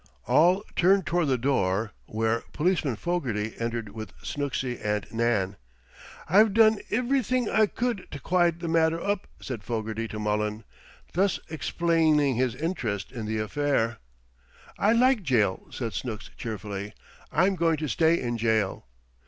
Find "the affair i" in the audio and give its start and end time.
13.27-14.93